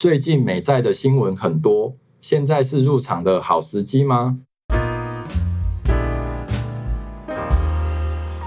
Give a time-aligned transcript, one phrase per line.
[0.00, 4.38] 最近美债的新闻很多，现在是入场的好时机吗？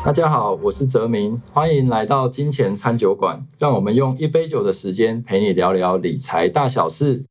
[0.06, 7.25] 大家好，我是泽明，欢迎来到金钱餐酒馆，让我们用一杯酒的时间陪你聊聊理财大小事。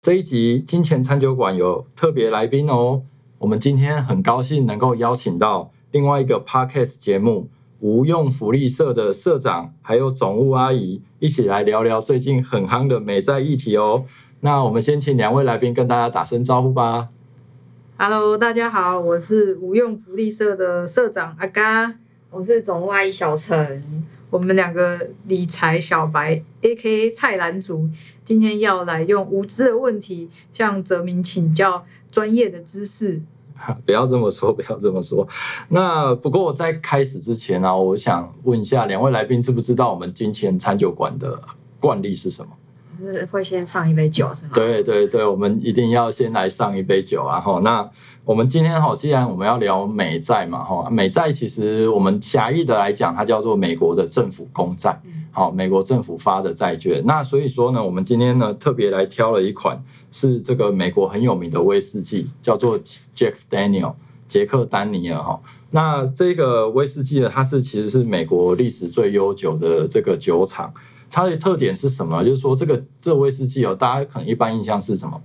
[0.00, 3.02] 这一集金钱餐酒馆有特别来宾哦，
[3.44, 14.06] 我们今天很高兴能够邀请到另外一个 podcast 节目无用福利社的社长，还有总务阿姨一起来聊聊最近很夯的美债议题哦。
[14.40, 17.08] 那我们先请两位来宾跟大家打声招呼吧。
[17.98, 21.96] Hello，大家好，我是无用福利社的社长阿嘎，
[22.30, 27.10] 我是总务阿姨小陈，我们两个理财小白 （A.K.A.
[27.10, 27.90] 菜篮族），
[28.24, 33.20] 今天要来用无知的问题向泽明请教专业的知识。
[33.86, 35.26] 不要这么说， 不要这么说。
[35.68, 41.40] 那不过在开始之前呢、我想问一下两位来宾，知不知道我们金钱餐酒馆的
[41.80, 42.50] 惯例是什么？
[43.04, 47.38] 是会先上一杯酒是吗？，对对对，我们一定要先来上一杯酒啊！
[47.40, 47.88] 哈，那
[48.24, 57.02] 我们今天哈，既然我们要聊美债嘛，哈，美债其实我们狭义的来讲，它叫做美国的政府公债，嗯好，美国政府发的债券。
[57.04, 62.78] 那所以说呢，我们今天呢特别来挑了一款是这个美国很有名的威士忌，叫做
[63.14, 63.94] Jack Daniel
[64.26, 65.40] 杰克丹尼尔哈。
[65.70, 70.72] 那这个威士忌呢，它是其实是美国历史最悠久的这个酒厂。
[71.10, 72.22] 它的特点是什么？
[72.24, 75.20] 就是说这个这威士忌哦，大家可能一般印象是什么？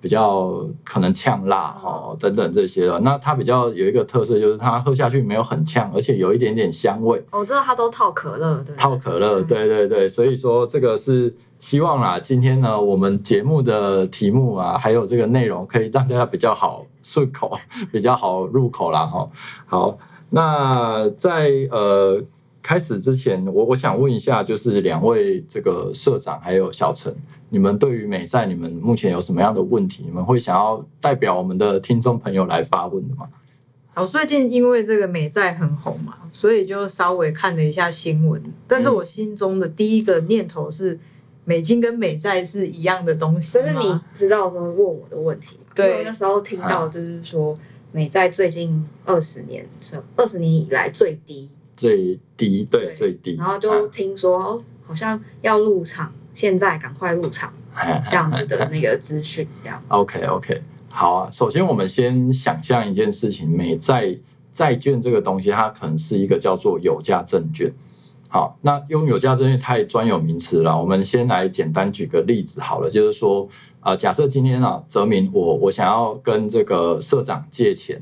[0.00, 2.98] 比较可能呛辣哈等等这些的。
[3.00, 7.24] 那它比较有一个特色，就是它喝下去没有很呛，而且有一点点香味。
[7.30, 12.18] 我知道它都套可乐，对套可乐，嗯对对对，所以说这个是希望啦。
[12.18, 17.56] 今天呢，我们节目的题目啊，还有这个内容，可以让大家比较好顺口，
[17.92, 19.30] 比较好入口啦哈。
[19.66, 19.96] 好，
[20.30, 22.20] 那在呃
[22.62, 27.14] 开始之前，我我想问一下，就是两位这个社长还有小陈，
[27.48, 30.04] 你们对于美债，你们目前有什么样的问题？
[30.06, 33.28] 你们会想要代表我们的听众朋友来发问的吗？
[33.94, 38.40] 好，最近因为这个美债很红嘛，所以就稍微看了一下新闻。
[38.66, 40.98] 但是我心中的第一个念头是，
[41.44, 43.64] 美金跟美债是一样的东西就？
[43.64, 45.72] 是你知道的时候问我的问题嘛？
[45.74, 47.58] 对那时候听到就是说，
[47.90, 51.50] 美债最近二十年是二十年以来最低，
[51.82, 61.28] 最低，对，对最低，然后就听说哦，好像要入场，现在赶快入场啊这样子的那个资讯，这样 OK OK，好啊。
[61.32, 64.16] 首先，我们先想象一件事情，美债
[64.52, 67.72] 债券这个东西，它可能是一个叫做有价证券。
[68.28, 73.48] 好，那用有价证券太专有名词了，我们先来简单举个例子好了，就是说，
[73.80, 78.00] 啊，假设今天啊，泽明我我想要跟这个社长借钱，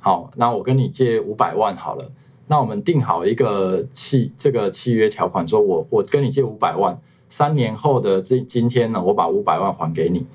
[0.00, 2.10] 好，那我跟你借五百万好了，
[2.48, 6.98] 那我们定好一个契这个契约条款，说我我跟你借五百万，
[7.28, 10.26] 三年后的这今天呢，我把五百万还给你。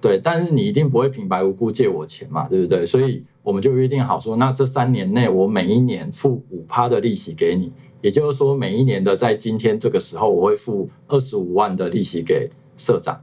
[0.00, 2.86] 对，但是你一定不会平白无故借我钱嘛，对不对？
[2.86, 7.72] 所以我们就约定好说，那这三年内我每一年付五趴的利息给你，
[8.02, 13.20] 也就是说每一年的在今天这个时候，我会付二十五万的利息给社长。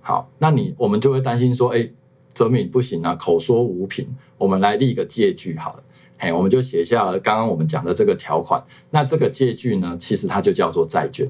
[0.00, 1.88] 好，那你我们就会担心说，哎，
[2.32, 4.08] 泽敏不行啊，口说无凭，
[4.38, 5.82] 我们来立个借据好了。
[6.18, 8.62] 嘿，我们就写下了刚刚我们讲的这个条款。
[8.90, 11.28] 那这个借据呢，其实它就叫做债券。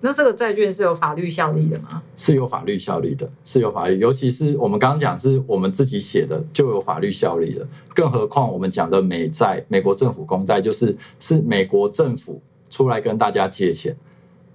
[0.00, 2.02] 那这个债券是有法律效力的吗？
[2.14, 7.66] 是有法律效力的，是有法律，尤其是我们刚刚讲是我们自己写的，就有法律效力的。
[7.94, 13.96] 更何况我们讲的美债，美国政府公债，就是是美国政府出来跟大家借钱，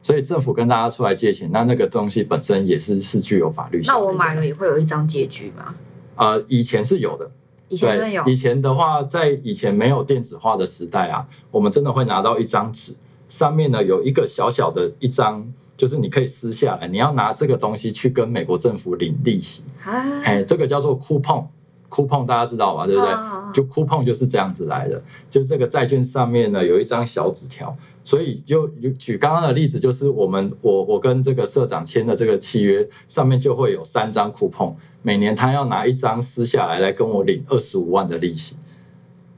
[0.04, 4.06] 所以政府跟大家出来借钱，那那个东西本身也是是具有法律效力的。
[4.06, 5.74] 那我买了也会有一张借据吗？
[6.16, 7.32] 呃，以前是有的，
[7.70, 12.94] 以前真的有对，以前的话，在以前没有电子化的时代啊，我们真的会拿到一张纸，
[13.28, 15.48] 上面呢有一个小小的一张，
[15.78, 21.46] 就是你可以撕下来，你要拿这个东西去跟美国政府领利息，啊，哎，这个叫做 coupon。
[21.90, 22.86] coupon 大家知道吧？
[22.86, 23.12] 对不对？
[23.12, 38.56] 啊就 coupon 就是这样子来的，就是这个债券上面呢有一张小纸条，所以就就举刚刚的例子，就是我们我我跟这个社长签的这个契约上面就会有三张 coupon，每年他要拿一张撕下来来跟我领二十五万的利息，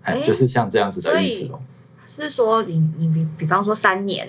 [0.02, 1.60] 哎，哎就是像这样子的意思哦。
[2.08, 4.28] 是说你你比比方说三年，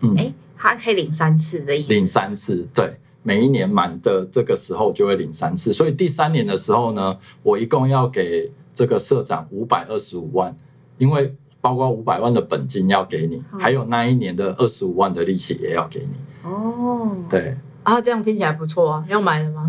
[0.00, 10.56] 嗯，哎，他可以领三次的意思，领三次，对，每一年满的这个时候就会领三次，所以第三年的时候呢，我一共要给这个社长五百二十五万，
[10.98, 16.48] 因为包括五百万的本金要给你，嗯还有那一年的二十五万的利息也要给你。
[16.48, 19.66] 哦，对，啊，这样听起来不错啊，要买了吗？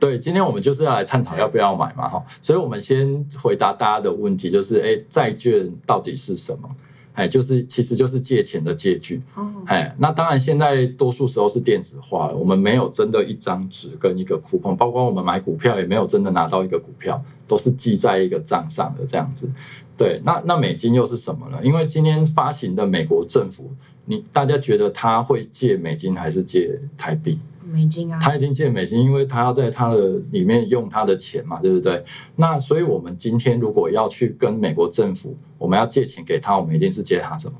[0.00, 6.68] 对，今天我们就是要来探讨要不要买嘛，哈，所以我们先回答大家的问题，就是，哎，债券到底是什么？
[7.14, 19.48] 哎，就是其实就是借钱的借据，哦，哎，那当然现在多数时候是电子化了，我们没有真的一张纸跟一个 coupon，包括我们买股票也没有真的拿到一个股票，都是记在一个账上的这样子。
[19.96, 21.58] 对，那那美金又是什么呢？
[21.62, 23.70] 因为今天发行的美国政府，
[24.04, 27.38] 你大家觉得他会借美金还是借台币？
[27.64, 32.02] 美金啊，他一定借美金，因为他要在他的里面用他的钱嘛，对不对？
[32.36, 37.56] 那所以我们今天如果要去跟美国政府，我们要借钱给他，我们一定是借他什么？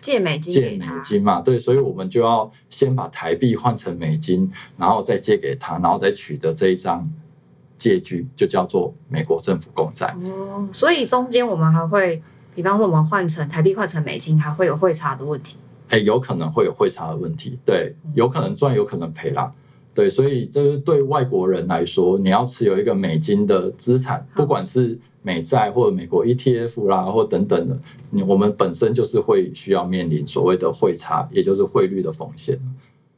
[0.00, 7.08] 借美金借美，金嘛，对，所以我们就要先把台币换成美金，然后再借给他，然后再取得这一张
[7.84, 10.16] 借据，就叫做美国政府公债。
[10.24, 12.22] 哦，所以中间我们还会，
[12.54, 15.58] 比方说我们换成台币换成美金，还会有汇差的问题。
[15.90, 19.52] 哎，有可能会有汇差的问题，对，有可能赚，有可能赔啦，
[19.92, 27.78] 对，所以这是对外国人来说，你要持有一个美金的资产，不管是美债或者美国 ETF 啦，或等等的，
[28.08, 32.58] 你我们本身就是会需要面临所谓的汇差，也就是汇率的风险。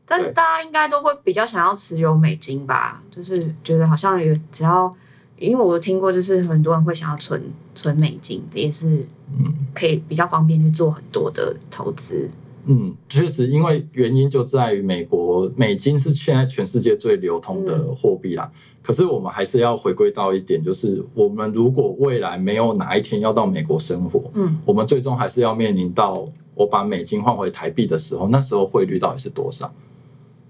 [0.06, 0.32] 但对。
[0.32, 4.94] 大家应该都会比较想要持有美金吧，就是觉得好像有只要，
[5.38, 7.42] 因为我听过，就是很多人会想要存
[7.74, 9.06] 存美金，也是
[9.38, 9.52] 嗯。
[9.76, 12.30] 可以比较方便去做很多的投资。
[12.64, 18.50] 嗯，确实，因为原因就在于美国美金是现在全世界最流通的货币啦。
[18.82, 29.70] 可是我们还是要回归到一点，就是我们如果未来没有哪一天要到美国生活，嗯，我们最终还是要面临到我把美金换回台币的时候，那时候汇率到底是多少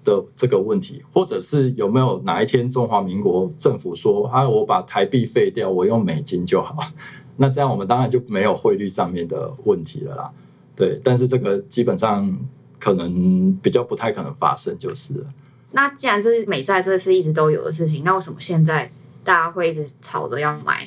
[0.07, 6.79] 的这个问题，或者是有没有哪一天中华民国政府说啊，我把台币废掉，我用美金就好，
[7.37, 10.31] 那这样我们当然就没有汇率上面的问题了啦。
[10.77, 12.39] 对，但是这个基本上
[12.79, 15.27] 可能比较不太可能发生，就是了。
[15.73, 18.91] 那既然就是美债，这是一直都有的事情，那为什么现在
[19.25, 20.87] 大家会一直吵着要买？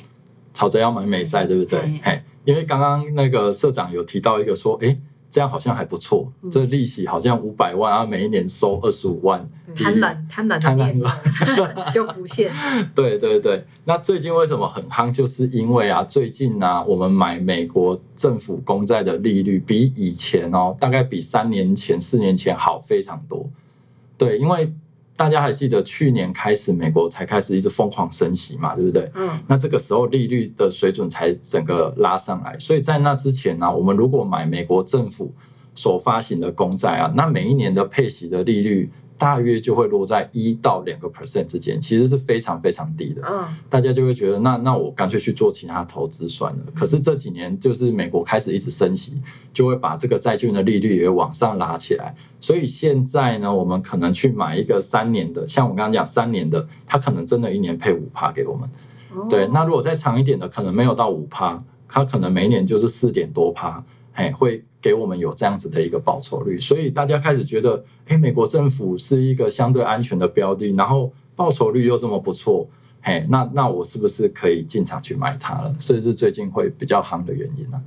[0.54, 2.00] 吵着要买美债，对不对对？
[2.02, 4.98] 嘿，因为刚刚那个社长有提到一个说，哎，
[5.30, 12.52] 这样好像还不错，嗯这利息好像五百万啊，每一年收二十五万，贪婪贪婪的贪婪 就浮现。
[12.94, 15.12] 对对对，那最近为什么很夯？
[15.12, 23.48] 就是因为啊，最近呢、我们买美国政府公债的利率比以前哦，大概比三年前、四年前好非常多。
[24.18, 24.70] 对，因为
[25.20, 29.06] 大家还记得去年开始，美国才开始一直疯狂升息嘛，对不对？
[29.14, 35.30] 嗯，那这个时候利率的水准才整个拉上来，所以在那之前呢、我们如果买美国政府
[35.74, 38.90] 所发行的公债啊，那每一年的配息的利率
[39.20, 43.20] 大约就会落在一到两个 percent 之间，其实是非常非常低的。
[43.28, 46.64] 嗯，大家就会觉得，那那我干脆去做其他投资算了。
[46.74, 49.20] 可是这几年就是美国开始一直升息，
[49.52, 52.14] 就会把这个债券的利率也往上拉起来。
[52.40, 58.66] 所以现在呢，我们可能去买一个三年的，像我刚刚讲三年的，它可能真的一年配五趴给我们。
[59.12, 63.84] 哦对，那如果再长一点的，可能没有到五趴，它可能每一年就是四点多趴，
[64.14, 66.58] 哎，会给我们有这样子的一个报酬率。
[66.58, 72.68] 所以大家开始觉得，哎，美国政府是一个相对安全的标的，然后报酬率又这么不错，
[73.02, 75.74] 嘿，那那我是不是可以进场去买它了？
[75.78, 77.80] 这是最近会比较夯的原因啊。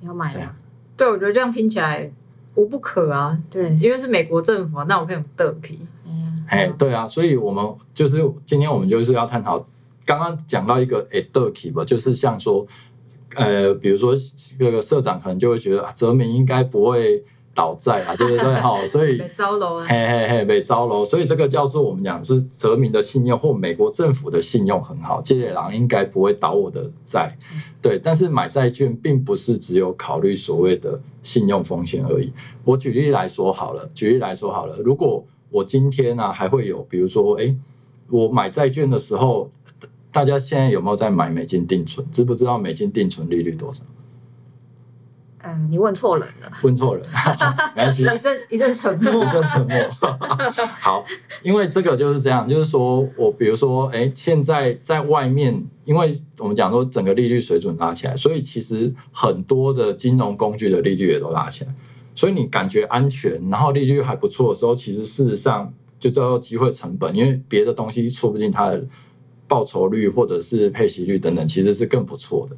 [0.00, 0.56] 你要买吗对啊？
[0.96, 2.10] 对，我觉得这样听起来
[2.54, 3.38] 无不可啊。
[3.48, 5.78] 对，因为是美国政府啊，那我可以用得可以。
[6.06, 7.64] 嗯，嘿，对啊，所以我们
[7.94, 9.58] 就是今天我们就是要探讨，
[10.04, 12.66] 刚刚讲到一个哎 o k 吧，就是像说，
[13.34, 14.14] 呃，比如说
[14.58, 17.22] 这个社长可能就会觉得啊，泽民应该不会
[17.54, 18.54] 倒债啊，对不对？
[18.60, 27.36] 哈，所以 被招楼啊，嘿嘿嘿，被招楼，所以这个叫做我们讲是泽民的信用或美国政府的信用很好，借野郎应该不会倒我的债，
[27.82, 27.98] 对。
[27.98, 32.32] 但是买债券并不是只有考虑所谓的信用风险而已。
[32.64, 37.56] 我举例来说好了，举例来说好了，如果我今天呢、还会有，比如说，哎，
[38.08, 39.50] 我买债券的时候，
[40.12, 42.06] 大家现在有没有在买美金定存？
[42.10, 43.82] 知不知道美金定存利率多少？
[45.42, 46.52] 嗯，你问错人了。
[46.62, 47.02] 问错人，
[47.74, 48.02] 没关系。
[48.02, 49.30] 一阵一阵沉默一。
[49.30, 49.74] 阵沉默。
[50.78, 51.02] 好，
[51.42, 61.74] 因为这个就是这样，就是说我比如说，哎，现在在外面，因为我们讲说整个利率水准拉起来，所以其实很多的金融工具的利率也都拉起来，
[62.14, 68.84] 所以你感觉安全，然后利率还不错的时候，其实事实上就叫做机会成本，因为别的东西说不定它的
[69.50, 72.56] 报酬率或者是配息率等等，其实是更不错的。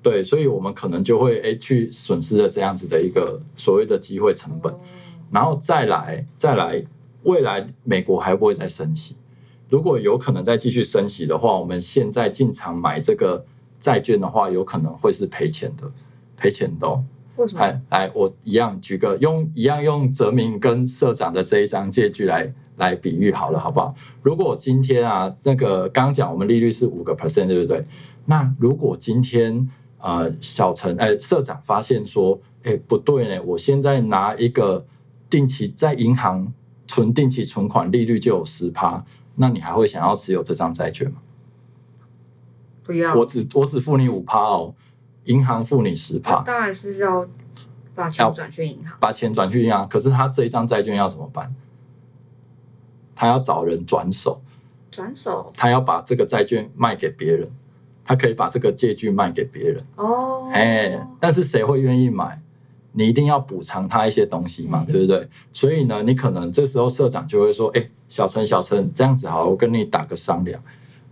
[0.00, 4.72] 对，所以我们可能就会哎去损失了这样子的一个所谓的机会成本。
[5.32, 6.80] 然后再来再来，
[7.24, 9.16] 未来美国还不会再升息？
[9.68, 13.44] 如果有可能再继续升息的话，我们现在进场买这个
[13.80, 15.90] 债券的话，有可能会是赔钱的，
[16.36, 17.02] 赔钱的、哦。
[17.36, 17.60] 为什么？
[17.60, 23.94] 来来，我一样举个用一样用泽明跟社长的这一张借据来来比喻好了，好不好？
[24.22, 27.84] 如果今天啊，那个刚刚讲我们利率是五个 percent，对不对？
[28.24, 34.84] 那如果今天呃小陈哎社长发现说，哎不对呢，我现在拿一个
[35.30, 36.52] 定期在银行
[36.86, 39.04] 存定期存款利率就有十趴，
[39.36, 41.16] 那你还会想要持有这张债券吗？
[42.82, 44.74] 不要，我只我只付你五趴哦，
[45.26, 46.42] 银行付你十趴。
[46.42, 47.26] 当然是要
[47.94, 48.96] 把钱转去银行。
[48.98, 51.54] 把钱转去银行，可是他这一张债券要怎么办？
[53.14, 54.42] 他要找人转手，
[54.90, 57.50] 转手他要把这个债券卖给别人，
[58.04, 62.40] 他可以把这个借据卖给别人，哦，哎，但是谁会愿意买？
[62.92, 65.28] 你一定要补偿他一些东西嘛，嗯对不对？
[65.52, 70.62] 所以呢，你可能这时候社长就会说：“哎，小陈，小陈，这样子好，我跟你打个商量，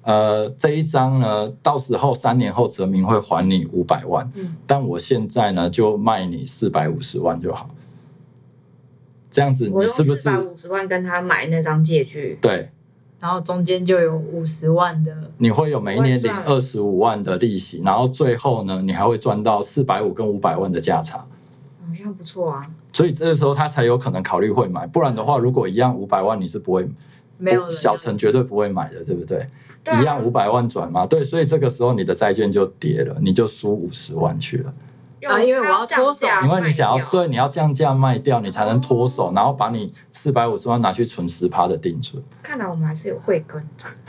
[0.05, 7.69] 呃，这一张呢，到时候三年后泽明会还你五百万，嗯，但我现在呢就卖你四百五十万就好。
[9.31, 12.39] 这样子你是不四百是五十万跟他买那张借据？
[12.41, 12.71] 对？
[13.19, 21.17] 然后中间就有五十万的，你会有每一年领二十五万的利息，然后最后呢，你还会赚到四百五跟五百万的价差。
[21.17, 22.71] 好像不错啊。
[22.93, 26.87] 所以这个时候他才有可能考虑会买，不然的话，如果一样五百万，你是不会
[27.39, 29.49] 没有小陈绝对不会买的，对不对？
[30.01, 34.73] 一样五百万转嘛，对，所以这个时候你的债券就跌了，你就输五十万去了。
[35.27, 42.23] 啊因为我要脱手因为你想要对你要降价卖掉，你才能脱手，哦然后把你四百五十万拿去存十趴的定存。
[42.43, 43.67] 看来我们还是有慧根。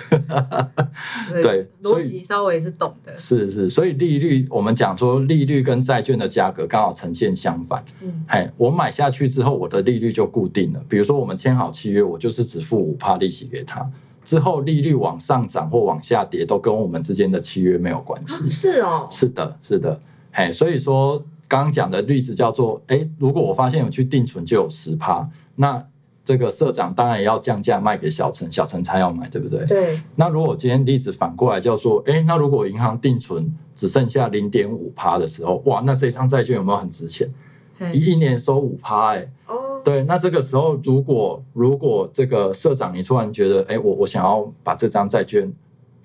[1.42, 3.18] 对所以逻辑稍微是懂的。
[3.18, 7.82] 是是，所以利率我们讲说利率跟债券的价格刚好呈现相反。
[8.02, 10.84] 嗯，嘿，我买下去之后，我的利率就固定了。
[10.90, 13.90] 比如说我们签好契约，我就是只付五趴利息给他，
[14.26, 18.50] 之后利率往上涨或往下跌，都跟我们之间的契约没有关系。
[18.50, 20.02] 是哦，是的，是的，
[20.34, 25.82] 嘿，所以说刚刚讲的例子叫做，哎，如果我发现有去定存就有十趴，那
[26.24, 29.64] 这个社长当然也要降价卖给小陈，小陈才要买，对不对？
[29.68, 37.30] 对，那如果今天例子反过来叫做，哎，那如果银行定存只剩下零点五趴的时候，哇，那这张债券有没有很值钱？
[37.78, 45.52] 嘿一一年收五趴，哎，哦，对，那这个时候如果如果这个社长你突然觉得，哎，我我想要把这张债券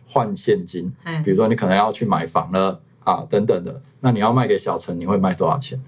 [0.06, 5.80] 换现金，嘿比如说你可能要去买房了啊等等的，那你要卖给小陈，你会卖多少钱？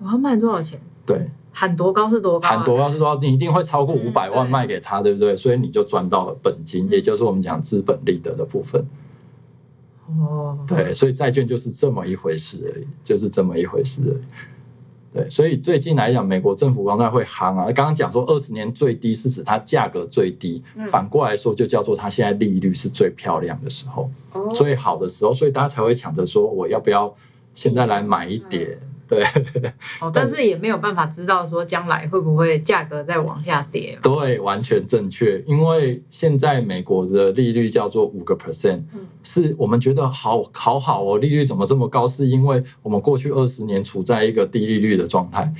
[0.00, 0.80] 我要卖多少钱？
[1.06, 2.50] 对，喊多高是多高、啊？
[2.56, 5.36] 喊多高是多高你一定会超过五嗯百万对卖给他，对不对？
[5.36, 8.84] 所以你就赚到了本金，嗯也就是我们讲资本利得的部分。
[10.06, 14.24] 哦，对，所以债券就是这么一回事而已，就是这么一回事而已。
[15.12, 17.64] 对，所以最近来讲，美国政府房贷会夯啊。
[17.72, 24.08] 刚刚讲说二十年最低是指它价格最低，嗯反过来说就叫做它现在利率是最漂亮的时候。
[24.32, 27.12] 哦，最好的时候，所以大家才会抢着说我要不要
[27.54, 28.78] 现在来买一点。
[29.10, 29.22] 对
[30.00, 33.98] 哦，但是也没有办法知道说将来会不会价格再往下跌。
[34.02, 35.42] 对，完全正确。
[35.46, 42.06] 因为现在美国的利率叫做五个 percent，嗯是我们觉得好好好哦，利率怎么这么高？
[42.06, 45.52] 是因为我们过去二十年处在一个低利率的状态，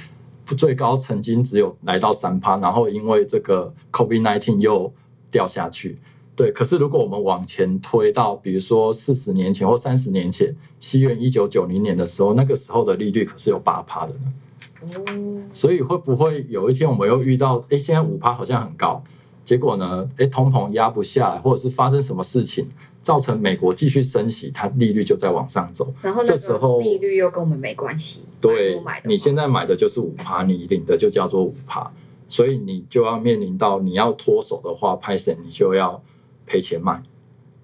[0.57, 4.92] 最高曾经只有来到三趴，然后因为这个 COVID nineteen 又
[5.30, 5.99] 掉下去。
[6.40, 14.32] 对，可是如果我们往前推到，比如说四十年前或三十年前，七月一九九零年的时候，那个时候的利率可是有八趴的呢。
[14.80, 19.04] 哦，所以会不会有一天我们又遇到，哎，现在五趴好像很高，
[19.44, 22.66] 结果呢，哎，通膨压不下来，或者是发生什么事情，
[23.02, 25.92] 造成美国继续升息，它利率就在往上走。
[26.00, 31.92] 然后那这时候利率又跟我们没关系，买对你现在买的就是五趴，你领的就叫做五趴，
[32.28, 36.02] 所以你就要面临到你要脱手的话，拍神你就要
[36.50, 37.00] 赔钱卖。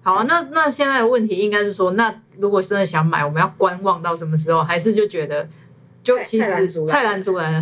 [0.01, 4.63] 好啊，那那现在的问题应该是说，那如果真的想买，我们要观望到什么时候？
[4.63, 5.45] 还是就觉得，
[6.01, 6.45] 就其实
[6.85, 7.61] 蔡澜主来了，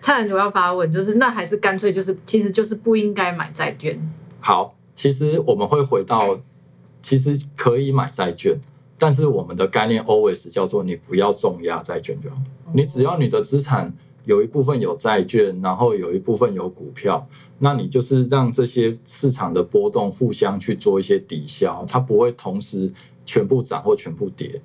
[0.00, 3.96] 蔡澜主要发问，就是那还是干脆就是，其实就是不应该买债券。
[4.40, 6.40] 好，其实我们会回到，
[7.00, 8.58] 其实可以买债券，
[8.98, 12.36] 但是我们的概念 always 叫做你不要重压债券就好。
[12.72, 13.92] 你只要你的资产
[14.24, 17.26] 有一部分有债券，然后有一部分有股票，
[17.58, 22.92] 那你就是让这些市场的波动互相去做一些抵消，它不会同时
[23.24, 24.60] 全部涨或全部跌。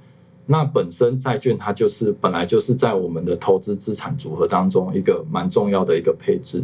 [0.45, 6.63] 那本身债券它就是本来就是在我们的投资资产组合当中一个蛮重要的一个配置，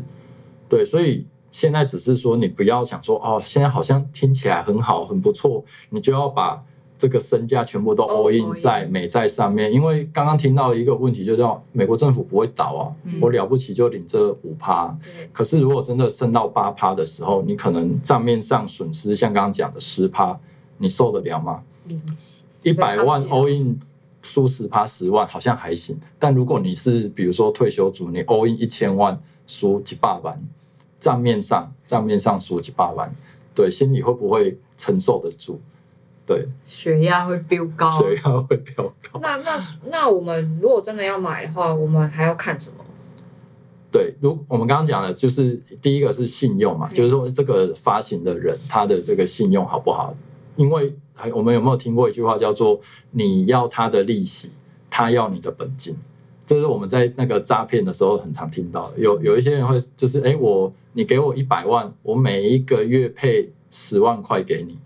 [0.68, 6.64] 对，所以现在只是说你不要想说哦，现在好像听起来很好很不错，你就要把
[6.98, 13.20] 这个身价全部都 All in 在美债上面，因为刚刚听到一个问题，就叫美国政府不会倒啊，嗯。
[13.22, 20.40] 我了不起就领这五趴，对，可是如果真的升到八趴的时候，你可能账面上损失像刚刚讲的十趴，
[20.78, 21.64] 你受得了吗？
[22.64, 23.78] 一百万 all in
[24.24, 30.42] 输十趴十万好像还行，但如果你是比如说退休族，你 all in 一千万输几百万，
[31.00, 33.14] 账面上账面上输几百万，
[33.54, 35.60] 对，心里会不会承受得住？
[36.26, 39.20] 对，血压会飙高，血压会飙高。
[39.22, 39.60] 那那
[39.92, 42.84] 那我们如果真的要买的话，我们还要看什么？
[43.92, 50.16] 对，如我们刚刚讲的，就是第一个是信用嘛，嗯就是说这个发行的人他的这个信用好不好？
[50.56, 52.80] 因为还我们有没有听过一句话叫做
[53.12, 54.50] “你要他的利息，
[54.90, 55.96] 他要你的本金”，
[56.46, 59.00] 这是我们在那个诈骗的时候很常听到的。
[59.00, 64.78] 有有一些人会就是，哎，我你给我一百万，我每一个月配十万块给你，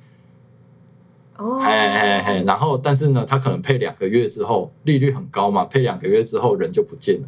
[1.39, 7.27] 哦，嘿嘿嘿，然后但是呢，他可能配两个月之后，利率很高嘛，配两个月之后人就不见了，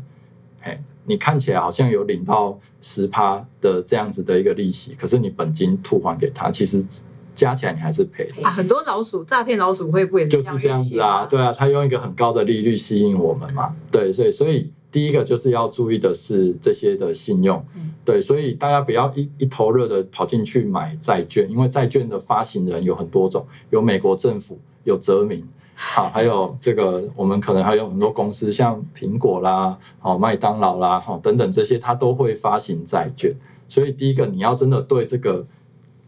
[0.60, 6.86] 嘿，你看起来好像有领到十趴的这样子的一个利息，可是你本金吐还给他，其实
[7.34, 8.44] 加起来你还是赔的。
[8.44, 25.48] 啊，很多老鼠诈骗老鼠会不也就是这样子啊，对啊，他用一个很高的利率吸引我们嘛，对，所以所以第一个就是要注意的是这些的信用嗯，对，所以大家不要一一头热的跑进去买债券，因为债券的发行人有很多种，有美国政府，有泽民。
[25.74, 33.33] 好， 还有这个，我们可能还有很多公司，像苹果啦、哦麦当劳啦、好等等这些，它都会发行债券。
[33.67, 35.48] 所以第一个，你要真的对这个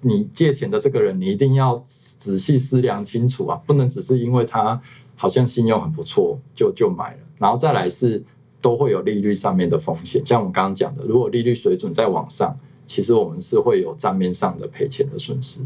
[0.01, 4.79] 你借钱的这个人，你一定要仔细思量清楚啊，不能只是因为他
[5.15, 8.21] 好像信用很不错就就买了，然后再来是
[8.63, 15.59] 都会有利率上面的风险，像我们刚刚讲的，如果利率水准在往上，其实我们是会有账面上的赔钱的损失。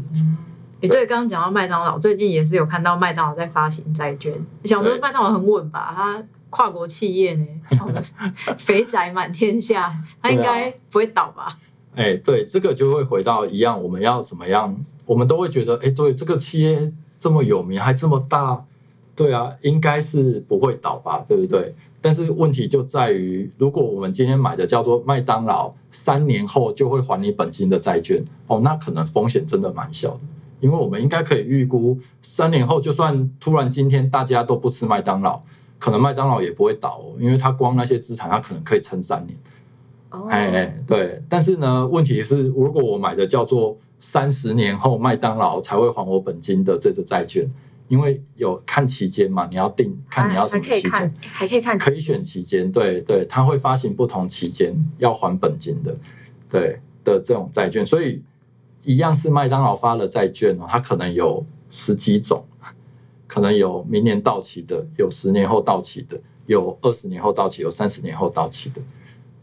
[0.80, 7.46] 也对，刚刚讲到麦当劳，最近也是有看到麦当劳在发行债券，想说对麦当劳很稳吧，它跨国企业呢，
[8.58, 11.56] 肥宅满天下，它应该不会倒吧？
[11.94, 14.76] 哎，对，这个就会回到一样，我们要怎么样？
[15.06, 18.64] 我们都会觉得，哎，对，这个企业这么有名，还这么大，
[19.16, 21.74] 对啊，应该是不会倒吧，对不对？
[22.00, 30.20] 但是问题就在于，如果我们今天买的叫做麦当劳三年后就会还你本金的债券，哦，那可能风险真的蛮小的，
[30.60, 35.42] 因为我们应该可以预估，三年后就算突然今天大家都不吃麦当劳，
[35.78, 39.36] 可能麦当劳也不会倒哦，因为它光那些资产，它可能可以撑三年。
[40.10, 47.46] 哦，哎，对，但是呢，问题是，如果我买的叫做三十年后麦当劳才会还我本金的这只债券，
[47.88, 50.90] 因为有看期间嘛，你要定看你要什还么期间。
[51.20, 51.78] 还可以看。
[51.78, 55.96] 可以选期间，对对，它会发行不同期间要还本金的，
[56.48, 58.22] 对的这种债券，所以
[58.84, 62.44] 一样是麦当劳发的债券哦，它可能有十几种，
[63.26, 68.80] 可能有明年到期的，有十年后到期的，有二十年后到期，有三十年后到期的，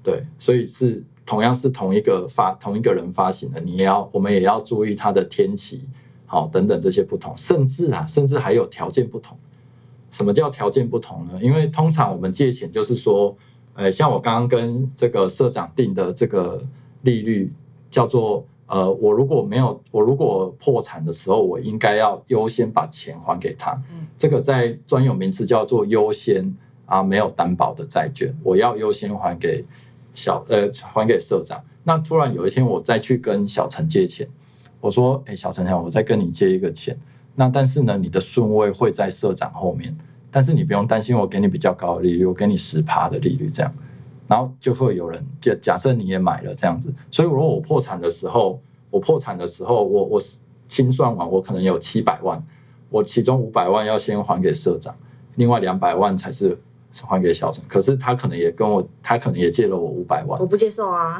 [0.03, 5.89] 对，所以是同样是同一个发同一个人发行的，你也要我们也要注意它的天期，
[6.25, 9.37] 好等等这些不同，甚至啊，甚至还有条件不同。
[10.11, 11.39] 什么叫条件不同呢？
[11.41, 13.35] 因为通常我们借钱就是说，
[13.73, 16.65] 呃，像我刚刚跟这个社长定的这个
[17.01, 17.51] 利率
[17.89, 23.73] 叫做，呃，我如果没有，我如果破产的时候，我应该要优先把钱还给他。
[23.91, 29.65] 嗯这个在专有名词叫做优先啊，没有担保的债券，我要优先还给
[30.13, 31.61] 小呃还给社长。
[31.83, 34.25] 那突然有一天我再去跟小陈借钱，
[34.79, 36.97] 我说，哎，小陈，我再跟你借一个钱。
[37.35, 39.93] 那但是呢，你的顺位会在社长后面，
[40.31, 43.73] 但是你不用担心，我给你比较高的利率，我给你十趴的利率这样，
[44.27, 48.59] 然后就会有人假假设你也买了这样子，所以如果我破产的时候，
[48.89, 50.21] 我破产的时候，我我
[50.67, 52.41] 清算完，我可能有七百万，
[52.89, 54.95] 我其中五百万要先还给社长，
[55.35, 56.57] 另外两百万才是
[57.03, 61.17] 还给小陈，可是他可能也跟我，他可能也借了我五百万我，不接受啊，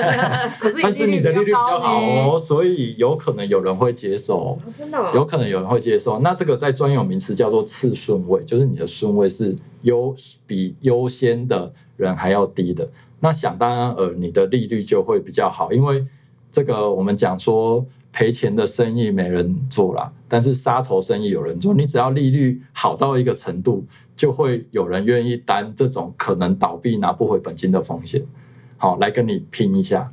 [0.58, 2.00] 可是但是你的利率比较好。
[2.00, 4.58] 哦，所以有可能有人会接受哦。
[4.74, 6.18] 真的哦有可能有人会接受。
[6.20, 10.14] 那这个在专有名词叫做次顺位，就是你的顺位是优
[10.46, 12.88] 比优先的人还要低的。
[13.20, 16.04] 那想当然尔，你的利率就会比较好，因为
[16.50, 21.74] 这个我们讲说赔钱的生意没人做啦，但是杀头生意有人做。
[21.74, 23.84] 你只要利率好到一个程度，
[24.16, 28.24] 就会有人愿意担这种可能倒闭拿不回本金的风险，
[28.78, 30.10] 好来跟你拼一下，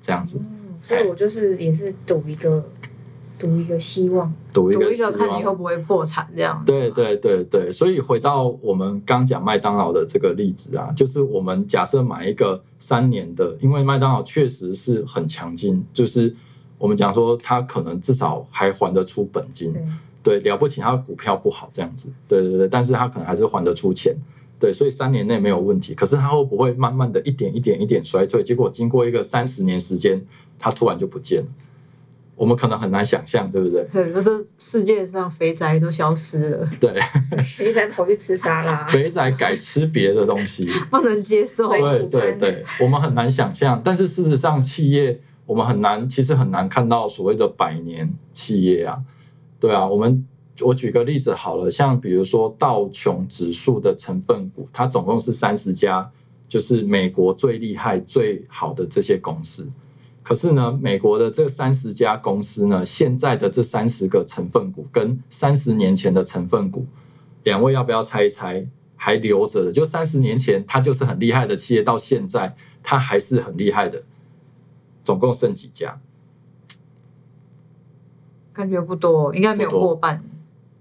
[0.00, 2.64] 这样子嗯所以我就是也是赌一个
[3.38, 6.62] 赌一个希望，赌一赌一个看你会不会破产这样。
[6.64, 16.34] 对对对对，所以回到我们刚讲麦当劳的这个例子啊，就是我们假设买一个三年的，因为麦当劳确实是很强劲，就是
[16.82, 19.72] 我们讲说他可能至少还还得出本金，
[20.20, 24.12] 对，了不起他的股票不好这样子，对对对，但是他可能还是还得出钱，
[24.58, 25.94] 对，所以三年内没有问题。
[25.94, 28.42] 可是他会不会慢慢的一点一点一点衰退？
[28.42, 30.20] 结果经过一个三十年时间，
[30.58, 31.46] 他突然就不见了。
[32.34, 33.84] 我们可能很难想象，对不对？
[33.84, 36.98] 对，就是世界上肥宅都消失了，对，
[37.56, 41.68] 肥仔跑去吃沙拉， 肥仔改吃别的东西， 不能接受。
[41.68, 49.02] 水对对对，我们很难想象，但是事实上，企业我们很难，其实很难看到所谓的百年企业啊，
[49.58, 50.26] 对啊，我们
[50.60, 56.10] 我举个例子好了，像比如说道琼指数的成分股，它总共是三十家，
[56.48, 59.68] 就是美国最厉害、最好的这些公司。
[60.22, 66.86] 可是呢，美国的这三十家公司呢，现在的这三十个成分股跟三十年前的成分股，
[67.42, 68.64] 两位要不要猜一猜？
[68.94, 74.00] 还留着的，就三十年前它就是很厉害的企业，到现在它还是很厉害的，
[75.02, 76.00] 总共剩几家？
[78.52, 80.22] 感觉不多，应该没有过半。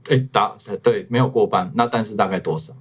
[0.09, 2.73] 哎，答对，没有过半，那但是大概多少？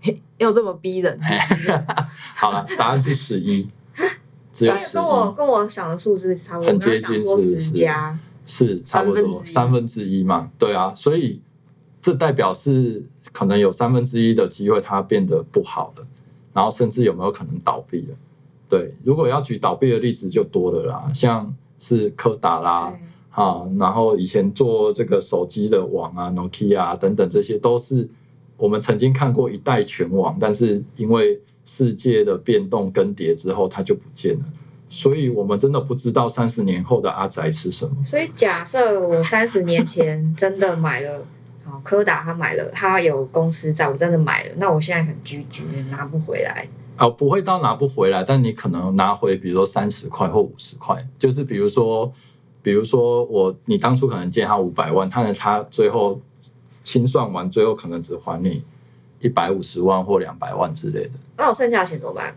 [0.00, 1.84] 嘿要这么逼人是是？
[2.36, 3.68] 好了，答案是十一，
[4.52, 10.50] 只有跟十跟我，跟我想的数字差不多，很接近是是十家，是差不多三分之一三分之一嘛？
[10.58, 11.40] 对啊，所以
[12.00, 16.04] 这代表是可能有三分之一的机会它变得不好的，
[16.52, 18.16] 然后甚至有没有可能倒闭了？
[18.72, 22.98] 对，如果要举倒闭的例子就多了啦，像是柯达啦，对
[23.44, 28.08] 啊，然后以前做这个手机的网啊，Nokia 啊等等，这些都是
[28.56, 34.44] 我们曾经看过一代全网，但是因为世界的变动更迭之后，它就不见了。
[34.88, 38.02] 所以我们真的不知道三十年后的阿宅吃什么。
[38.02, 41.22] 所以假设我三十年前真的买了，
[41.62, 46.66] 好柯达他买了，他有公司在我真的买了，那我现在很居居拿不回来，
[47.02, 52.12] 哦，不会到拿不回来，但你可能拿回，比如说三十块或五十块，就是比如说，
[52.62, 56.20] 比如说我你当初可能借他五百万，但是他最后
[56.84, 58.64] 清算完，最后可能只还你
[59.20, 62.34] 一百五十万或两百万之类的，那我剩下的钱怎么办？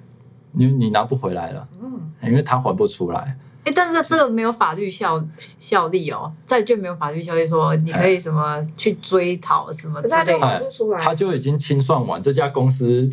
[0.54, 3.38] 因为你拿不回来了，嗯，因为他还不出来。
[3.66, 5.24] 哎，但是这个没有法律效
[5.60, 10.62] 效力哦，债券没有法律效力，说你可以什么去追讨什么之类的。
[11.00, 13.10] 他就已经清算完，这家公司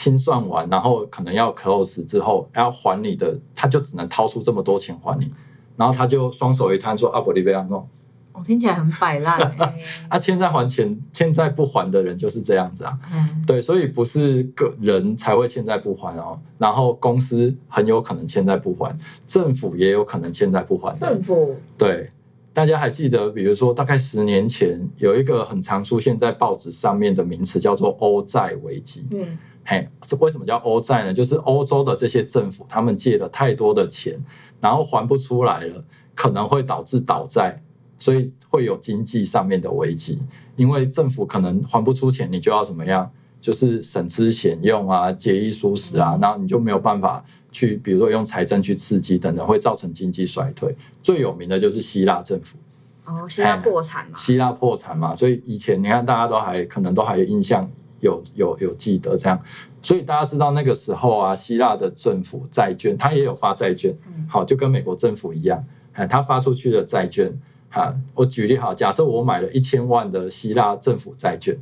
[0.00, 5.30] 清算完，然后可能要 close 之后要还你的，他就只能掏出这么多钱还你，
[5.76, 7.86] 然后他就双手一摊说：“啊，不，你不要弄。”
[8.32, 9.38] 我听起来很摆烂
[10.08, 12.98] 啊，欠债还钱，欠债不还的人就是这样子啊。
[13.12, 20.94] 嗯，对，所以不是个人才会欠债不还哦，然后公司很有可能欠债不还，政府也有可能欠债不还。
[20.94, 22.10] 政府对，
[22.54, 29.06] 大家还记得，比如说大概十年前有一个很常出现在报纸上面的名词叫做欧债危机。
[29.10, 31.12] 嗯嘿，这为什么叫欧债呢？
[31.12, 34.18] 就是欧洲的这些政府，他们借了太多的钱，
[34.60, 37.60] 然后还不出来了，可能会导致倒债，
[37.98, 40.22] 所以会有经济上面的危机。
[40.56, 43.10] 因为政府可能还不出钱，你就要怎么样？
[43.40, 50.76] 就是省吃俭用啊，节衣缩食啊，然后你就没有办法去，比如说用财政去刺激等等，会造成经济衰退。
[51.02, 52.58] 最有名的就是希腊政府，
[53.06, 57.66] 哦，希腊破产嘛，希腊破产嘛，所以以前你看大家都还可能都还有印象，
[58.00, 59.40] 有有有记得这样，
[59.80, 67.32] 所以大家知道那个时候啊，希腊的政府债券它也有发债券，嗯好，就跟美国政府一样，哎，它发出去的债券，
[67.70, 71.56] 哈，我举例好，假设我买了一千万的希腊政府债券，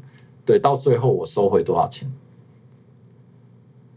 [0.45, 2.11] 对，到最后我收回多少钱？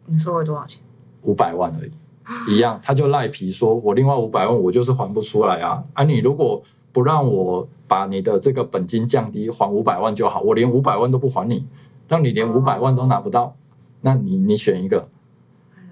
[0.06, 0.82] 你收回多少钱？
[1.23, 5.84] 五百万而已，一样，他就赖皮说，我另外五百万我就是还不出来啊！
[5.93, 11.65] 啊，你如果不让我把你的这个本金降低，还五百万就好，我连五百万都不还你，
[12.12, 13.56] 让你连五百万都拿不到，
[14.02, 15.08] 那你你选一个，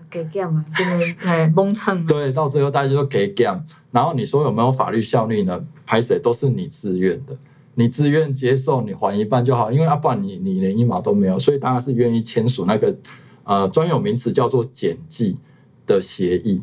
[0.09, 0.65] 给 game 吗？
[0.67, 2.05] 这个哎蒙蹭。
[2.05, 5.65] 对，到最后大家就给 gam，然后你说有没有法律效力呢？
[5.85, 7.37] 拍谁都是你自愿的，
[7.75, 12.93] 你自愿接受，你还一半就好，因为要、啊、不然你你连一毛都没有，所以当然是愿意签署那个
[13.45, 15.37] 呃专有名词叫做减记
[15.87, 16.61] 的协议，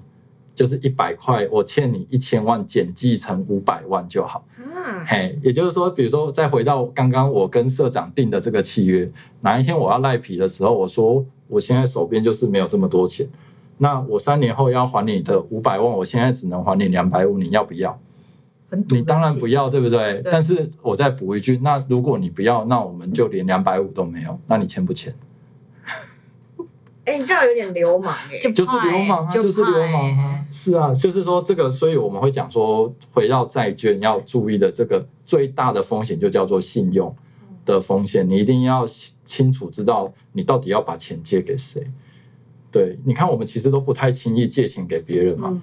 [0.54, 4.46] 就是一百块我欠你一千万，减记成五百万就好。
[4.58, 4.75] 啊，
[5.06, 13.28] 嘿，也就是说，比如说再回到刚刚我跟社长定的这个契约，哪一天我要赖皮的时候，我说我现在手边就是没有这么多钱，
[13.78, 17.98] 那我三年后要还你的五百万，我现在只能还你两百五，你要不要？
[18.68, 20.20] 很你当然不要，对不对？
[20.20, 25.14] 对但是我再补一句，那如果你不要，那我们就连两百五都没有，那你签不签？
[27.06, 30.32] 哎，你这样有点流氓哎，就就是流氓啊，就就是流氓啊。
[30.32, 37.14] 欸，是啊，就是说这个，所以我们会讲说，回到债券要注意的这个最大的风险就叫做信用
[37.64, 38.84] 的风险，你一定要
[39.24, 41.86] 清楚知道你到底要把钱借给谁。
[42.72, 45.62] 对，你看我们其实都不太轻易借钱给别人嘛，嗯，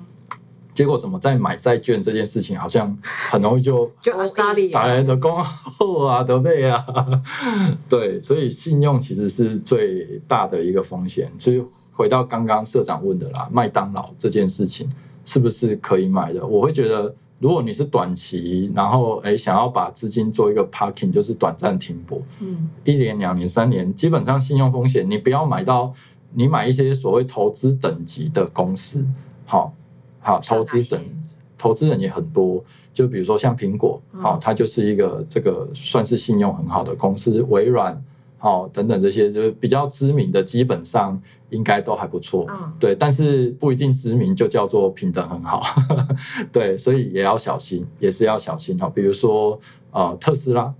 [0.73, 6.83] 结果怎么在买债券这件事情，好像很容易就就阿萨利打来的公后啊，得背啊，
[7.87, 11.31] 对，所以信用其实是最大的一个风险。
[11.37, 14.89] 所以回到刚刚社长问的啦，麦当劳这件事情，
[15.25, 16.45] 是不是可以买的？
[16.45, 25.93] 我会觉得，如果你是短期，然后哎想要把资金做一个 parking，就是短暂停泊，嗯一年、两年、三年，基本上信用风险你不要买到，
[26.33, 29.05] 你买一些所谓投资等级的公司，
[29.45, 29.71] 好
[30.23, 31.01] 好投资人
[31.57, 38.03] 投资人也很多，就比如说像苹果，嗯好、它就是一个这个算是信用很好的公司，微软。
[38.37, 41.17] 好、等等这些就是比较知名的，基本上
[41.49, 42.45] 应该都还不错。
[42.49, 45.61] 嗯对，但是不一定知名就叫做平等很好，
[46.51, 48.91] 对，所以也要小心，也是要小心哈。
[48.93, 49.57] 比如说
[49.91, 50.73] 呃特斯拉，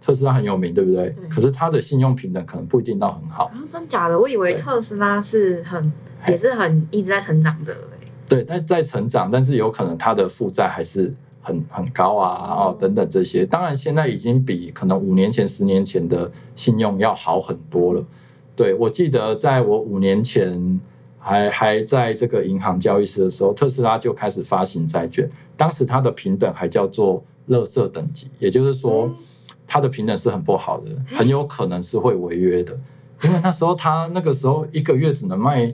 [0.00, 1.10] 特斯拉很有名，对不对？
[1.10, 5.92] 对可是它的信用平等可能不一定到很好，然后真假的，我以为特斯拉是很
[6.28, 7.97] 也是很一直在成长的、欸，
[8.28, 13.46] 对，但在成长，但是有可能它的负债还是很很高啊，哦等等这些。
[13.46, 18.04] 当然现在已经比可能五年前、十年前的信用要好很多了。
[18.54, 20.80] 对我记得在我五年前
[21.18, 29.16] 还还在这个银行交易室的时候，特斯拉就开始发行债券，当时它的平等还叫做垃圾等级，也就是说嗯
[29.66, 32.76] 它的平等是很不好的，很有可能是会违约的，
[33.22, 35.72] 因为那时候它那个时候一个月只能卖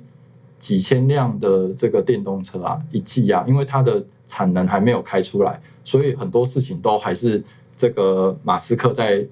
[0.58, 7.42] 几千辆的这个电动车啊，一季啊，因为它的产能还没有开出来，所以很多事情都还是
[7.76, 9.26] 这个马斯克在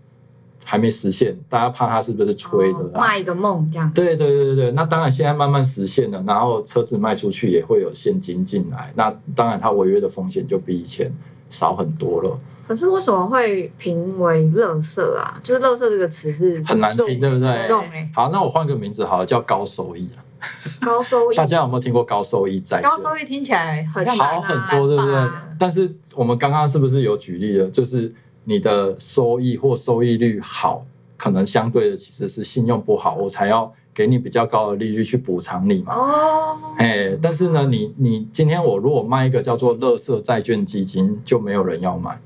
[0.64, 2.94] 还没实现，大家怕他是不是吹的啊？
[2.94, 3.90] 哦卖一个梦这样。
[3.92, 11.12] 对对对对对，那当然现在慢慢实现了，然后车子卖出去也会有现金进来，那当然它违约的风险就比以前
[11.50, 15.40] 少很多了，可是为什么会评为垃圾啊？
[15.42, 17.68] 就是“垃圾”这个词是很难听，对不对？
[18.14, 20.21] 好，那我换个名字好了，叫高收益啊。
[20.84, 22.90] 高收益，大家有没有听过高收益债券？
[22.90, 25.28] 高收益听起来好像好很多，对不对？
[25.58, 27.70] 但是我们刚刚是不是有举例了？
[27.70, 28.12] 就是
[28.44, 30.84] 你的收益或收益率好，
[31.16, 35.94] 可能相对的其实是信用不好，我才要给你比较高的利率去补偿你嘛。
[35.94, 42.20] 哦，哎，但是呢，你你今天我如果卖一个叫做垃圾债券基金，就没有人要买。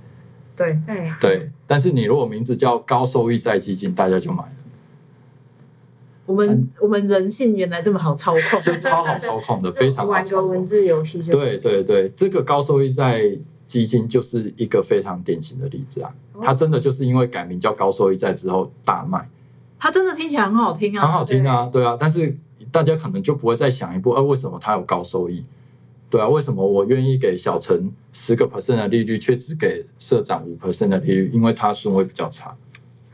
[0.57, 4.52] 对，对，对，但是你如果名字叫高收益债基金，大家就买了，
[6.27, 10.67] 我们我们人性原来这么好操控，就超好操控的， 非常好玩操控个文。
[10.67, 13.23] 字游戏就对对对，这个高收益债
[13.67, 16.12] 基金就是一个非常典型的例子啊。
[16.33, 19.29] 哦它真的就是因为改名叫高收益债之后大卖，
[19.79, 21.97] 它真的听起来很好听啊，很好听啊，对啊。
[21.99, 22.37] 但是
[22.71, 25.45] 大家可能就不会再想一步，呃，为什么它有高收益？
[26.11, 31.31] 对啊，为什么我愿意给小陈十个 percent 的利率，却只给社长五 percent 的利率？
[31.33, 32.57] 因为他顺位比较差，哦，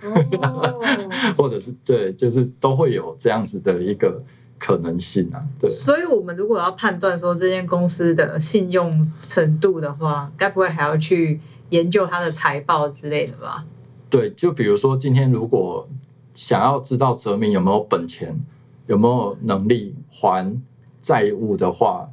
[1.36, 4.22] 或者是对，就是都会有这样子的一个
[4.58, 5.42] 可能性啊。
[5.58, 13.64] 对，所以，我们如果要判断说这间公司的信用程度的话，该不会还要去研究它的财报之类的吧？
[14.10, 15.88] 对，就比如说今天如果
[16.34, 18.38] 想要知道泽明有没有本钱，
[18.86, 20.60] 有没有能力还
[21.00, 22.10] 债务的话，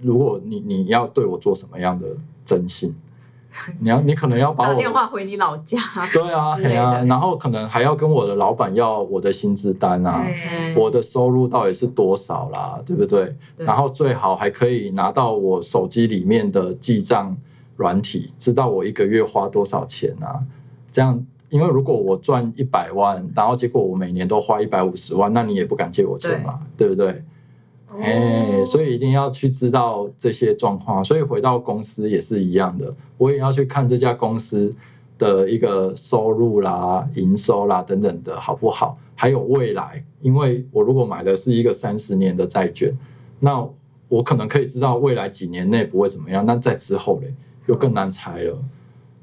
[0.00, 2.94] 如果你你要对我做什么样的征信，
[3.80, 5.78] 你要你可能要把打我电话回你老家，
[6.12, 13.34] 对啊，之类的嘿啊，然后可能还要跟我的老板要我的薪资单啊，哎我的收入到底是多少啦，对不对？
[13.56, 17.36] 对然后最好还可以拿到我手机里面的记账
[17.76, 20.40] 软体，知道我一个月花多少钱啊？
[20.90, 27.22] 这样，因为如果我赚一百万，然后结果我每年都花一百五十万，那你也不敢借我钱嘛，对不对？
[28.00, 31.02] 哎，所以一定要去知道这些状况。
[31.02, 34.74] 所以回到公司也是一样的，我也要去看这家公司
[35.18, 40.04] 的一个收入啦、营收啦等等的好不好，还有未来。
[40.20, 42.92] 因为我如果买的是一个三十年的债券，
[43.40, 43.66] 那
[44.08, 47.32] 我可能可以知道未来几年内不会怎么样，那在之后嘞
[47.66, 48.58] 又更难猜了。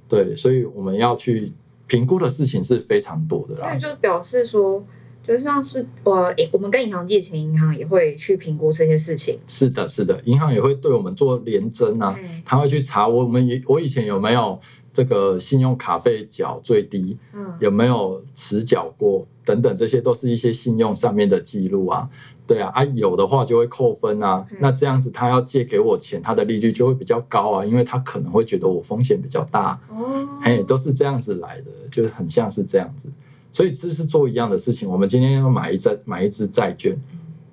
[0.08, 1.52] 对，所以我们要去
[1.88, 3.80] 评估的事情是非常多的啦所以。
[3.80, 4.84] 就表示说，
[5.26, 9.40] 就像是我我们跟银行借钱，银行也会去评估这些事情。
[9.48, 12.14] 是的，是的，银行也会对我们做联征啊。
[12.18, 14.60] 哎他会去查我们以我以前有没有
[14.92, 22.10] 这个信用卡费缴最低，嗯，有没有迟缴过等等，这些都是一些信用上面的记录啊。
[22.46, 24.58] 对啊，啊有的话就会扣分啊嗯。
[24.60, 29.80] 那这样子他要借给我钱，他的利率就会比较高啊，因为他可能会觉得我风险比较大。
[29.90, 33.08] 哦，嘿，都是这样子来的，就是很像是这样子。
[33.54, 34.90] 所以这是做一样的事情。
[34.90, 37.00] 我们今天要买一债买一只债券，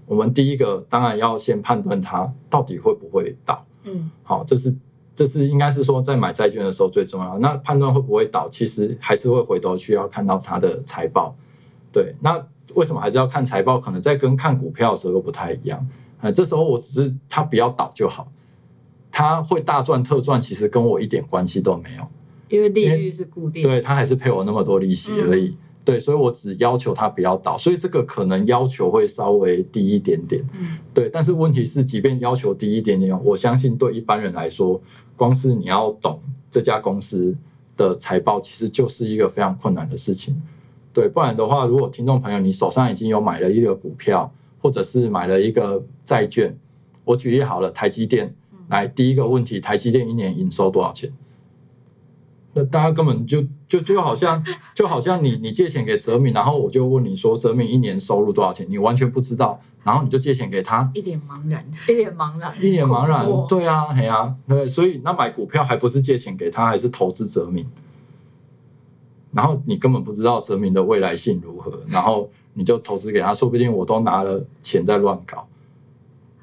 [0.07, 3.65] 我们第一个当然要先判断它到底会不会倒。
[3.85, 4.75] 嗯，好，这是
[5.15, 7.39] 这是应该是说在买债券的时候最重要。
[7.39, 11.37] 那判断会不会倒，其实还是会回头去要看到它的财报。
[11.93, 12.43] 对，那
[12.75, 13.79] 为什么还是要看财报？
[13.79, 15.87] 可能在跟看股票的时候又不太一样。
[16.21, 18.31] 啊，这时候我只是它不要倒就好，
[19.11, 22.07] 它会大赚特赚，其实跟我一点关系都没有。
[22.49, 23.69] 因为利率是固定的。
[23.69, 25.57] 对，它还是赔我那么多利息而已。
[25.85, 30.45] 对，所以我只要求它不要倒，所以这个可能要求会稍微低一点点。
[30.53, 34.81] 嗯，对，但是问题是，即便要求低一点点，我相信对一般人来说，
[35.17, 37.35] 光是你要懂这家公司
[37.77, 40.41] 的财报，其实就是一个非常困难的事情。
[40.93, 46.57] 对，不然的话，如果听众朋友你手上已经有买了一个股票，或者是买了一个债券，
[47.05, 48.35] 我举例好了，台积电，
[48.69, 51.11] 来第一个问题，台积电一年营收多少钱？
[52.61, 54.45] 那大家根本就就就好像
[54.75, 61.65] 就好像你你借钱给泽敏，然后我就问你说泽敏一年收入多少钱，你完全不知道，然后你就借钱给他，一脸茫然。
[61.89, 67.67] 一脸茫然，一脸茫然，对啊，嘿啊，对，所以那买股票还不是借钱给他，还是投资泽敏，
[69.33, 75.47] 然后你根本不知道泽敏的未来性如何，然后你就投资给他，说不定我都拿了钱在乱搞，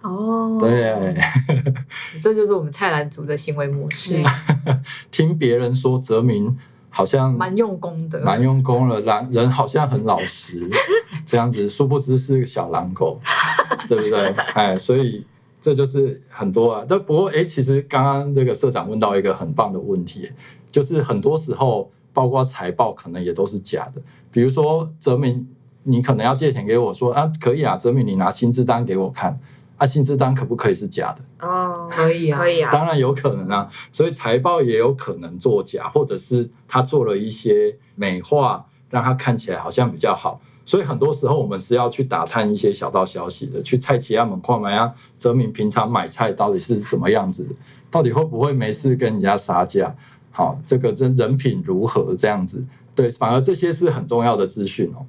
[0.08, 1.16] 哦，对，
[2.22, 4.24] 这就是我们菜篮族的行为模式对，
[5.12, 6.58] 听别人说泽明
[6.90, 8.22] 好像蛮用功的。
[8.24, 10.70] 蛮用功了，人人好像很老实，
[11.26, 13.20] 这样子，殊不知是个小狼狗，
[13.88, 14.30] 对不对？
[14.54, 15.26] 哎，所以
[15.60, 16.86] 这就是很多啊。
[16.88, 20.32] 但不过，哎，其实刚刚这个社长问到一个很棒的问题，
[20.72, 24.02] 就是很多时候，包括财报可能也都是假的。
[24.32, 25.48] 比如说，泽明，
[25.84, 29.40] 你可能要借钱给我说啊，可以啊，泽明，你拿薪资单给我看，
[29.78, 31.48] 啊，薪资单可不可以是假的？
[31.48, 40.42] 哦，可以啊可以啊，当然有可能啊，所以财报也有可能作假，或者是他做了一些美化，让它看起来好像比较好。
[40.66, 47.48] 所以很多时候我们是要去打探一些小道消息的，去菜奇亚门矿买啊，泽明平常买菜到底是怎么样子，
[47.90, 49.96] 到底会不会没事跟人家杀价？
[50.32, 52.66] 好，这个这人品如何这样子？
[52.94, 55.06] 对，反而这些是很重要的资讯哦。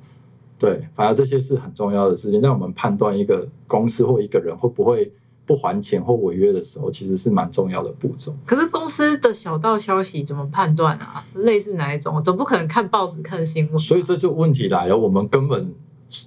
[0.59, 5.13] 对，反而这些是很重要的事情，让我们判断一个公司或一个人会不会
[5.47, 8.35] 不还钱或违约的时候，其实是蛮重要的步骤。
[8.45, 11.25] 可是公司的小道消息怎么判断啊？
[11.35, 12.23] 类似哪一种？
[12.23, 13.79] 总不可能看报纸看新闻吧。
[13.79, 15.73] 所以这就问题来了，我们根本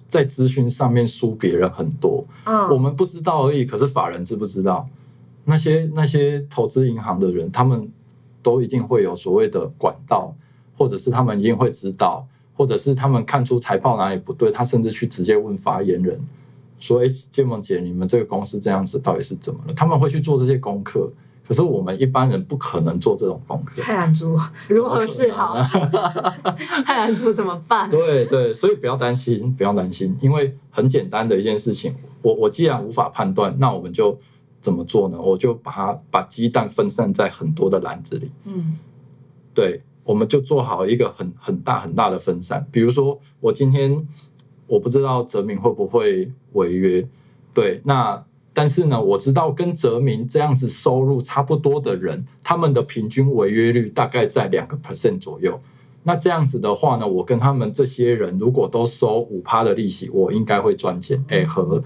[0.07, 3.65] 在资讯上面输别人很多，嗯，我们不知道而已。
[3.65, 4.87] 可是法人知不知道？
[5.43, 7.91] 那些那些投资银行的人，他们
[8.41, 10.33] 都一定会有所谓的管道，
[10.77, 12.27] 或者是他们一定会知道，
[12.61, 16.21] 或者是他们看出财报哪里不对，他甚至去直接问发言人
[16.79, 21.11] 说：“哎，建梦姐，你们这个公司这样子到底是怎么了？”他们会去做这些功课。
[21.43, 25.59] 可是我们一般人不可能做这种功课，菜篮族，如何是好？
[26.85, 27.89] 菜篮族怎么办？
[27.89, 34.15] 对对，所以不要担心，不要担心，因为很简单的一件事情，我我既然无法判断，那我们就
[34.61, 35.19] 怎么做呢？
[35.19, 38.77] 我就把它把鸡蛋分散在很多的篮子里，嗯
[39.53, 42.65] 对，我们就做好一个很很大很大的分散。
[42.71, 44.07] 比如说，我今天
[44.67, 47.07] 我不知道泽明会不会违约，
[47.53, 55.59] 对，那但是呢，我知道跟泽明这样子收入差不多的人，他们的平均违约率大概在两个 percent 左右。
[56.03, 61.23] 那这样子的话呢，我跟他们这些人如果都收五趴的利息，我应该会赚钱。
[61.27, 61.83] 哎，和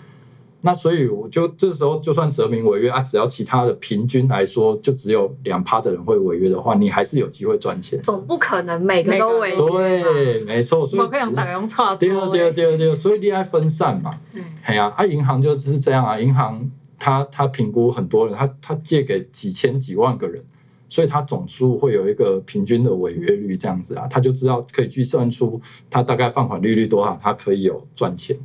[0.66, 8.02] 那所以我就这时候就算泽明违约啊，只要其他的平均来说，就只有两趴的人会违约的话，你还是有机会赚钱。
[8.02, 14.20] 总不可能每个都违约吧对，没错，所以我可以用打用错第二、第二、第二、第二，所以利害分散嘛。
[14.34, 20.44] 嗯哎呀、啊，银行就是这样啊，银行它它评估很多人，他它借给几千几万个人，
[20.90, 28.36] 所以它总数会有一个平均的违约率这样子啊，他就知道可以计算出他大概放款利率多少，他可以有赚钱。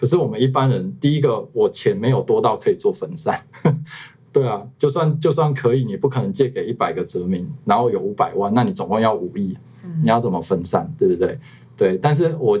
[0.00, 3.38] 可是我们一般人，第一个我钱没有多到可以做分散，
[4.32, 11.38] 对啊，就算就算可以，你不可能借给一百个泽民，然后有五百万，那你总共要五亿，嗯你要怎么分散，对不对？
[11.76, 12.58] 对，但是我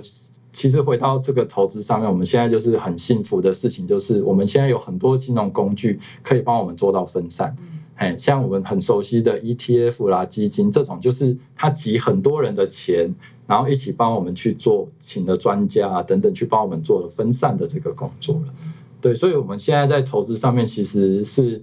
[0.52, 7.56] 其实回到这个投资上面，我们现在就是很幸福的事情，就是我们现在有很多金融工具可以帮我们做到分散。
[7.94, 13.14] 哎，像我们很熟悉的 ETF 啦、基金这种，就是它集很多人的钱，
[13.50, 18.54] 然后一起帮我们去做，请的专家啊等等去帮我们做了分散的这个工作了。
[19.00, 21.60] 对，所以我们现在在投资上面其实是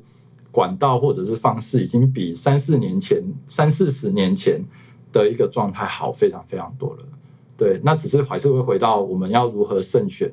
[0.51, 4.61] 管道或者是方式，已经比三四年前、三四十年前
[5.13, 7.05] 的一个状态好非常非常多了。
[7.55, 10.29] 对，那只是还是会回到我们要如何慎选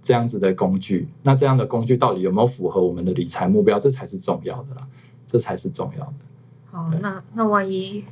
[0.00, 4.88] 这样子的工具，那这样的工具到底有没有符合我们的理财目标，这才是重要的啦，
[5.26, 6.14] 这才是重要的。
[6.70, 8.02] 好，那那万一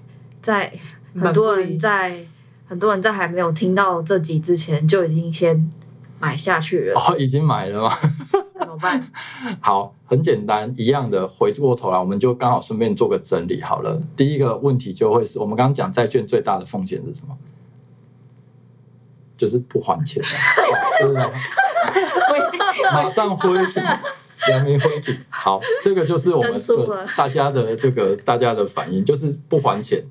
[0.42, 0.70] 在
[1.14, 2.26] 很多人在
[2.72, 5.70] 很多人在还没有听到这集之前就已经先
[6.18, 7.94] 买下去了，哦，已经买了吗？
[8.58, 8.98] 怎么办？
[9.60, 14.00] 好，很简单，一样的，回过头来，我们就刚好顺便做个整理好了。
[14.16, 17.36] 第一个问题就会是我们刚刚讲债券最大的风险是什么？
[19.36, 20.22] 就是不还钱，
[20.98, 21.30] 对不对？
[22.90, 23.80] 马上挥去，
[24.50, 25.20] 扬名挥去。
[25.28, 30.02] 好，这个就是我们登出了的大家的这个大家的反应，就是不还钱。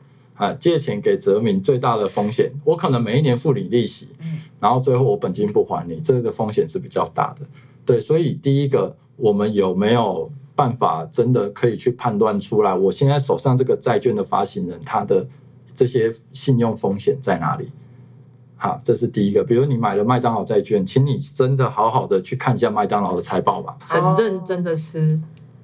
[0.41, 7.45] 啊，借钱给泽民最大的风险，我可能每一年付你利息，嗯然后最后我本金不还你，这个风险是比较大的。
[7.85, 15.27] 对，所以第一个，我们有没有办法真的可以去判断出来，我现在手上这个债券的发行人他的
[15.75, 17.69] 这些信用风险在哪里？
[18.55, 19.43] 好，这是第一个。
[19.43, 23.77] 比如你买了麦当劳债券，请你真的好好的去看一下麦当劳的财报吧。
[23.87, 25.15] 很认真的吃